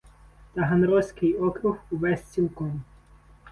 Таганрозький 0.53 1.33
округ 1.33 1.77
увесь 1.91 2.21
цілком. 2.23 2.83